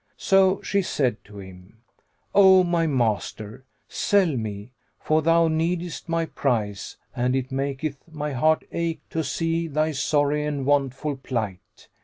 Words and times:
So 0.17 0.63
she 0.63 0.81
said 0.81 1.23
to 1.25 1.37
him, 1.39 1.83
"O 2.33 2.63
my 2.63 2.87
master, 2.87 3.65
sell 3.87 4.35
me; 4.35 4.71
for 4.99 5.21
thou 5.21 5.47
needest 5.47 6.09
my 6.09 6.25
price 6.25 6.97
and 7.15 7.35
it 7.35 7.51
maketh 7.51 7.97
my 8.11 8.31
heart 8.33 8.63
ache 8.71 9.07
to 9.11 9.23
see 9.23 9.67
thy 9.67 9.91
sorry 9.91 10.43
and 10.43 10.65
want 10.65 10.95
full 10.95 11.17
plight. 11.17 11.87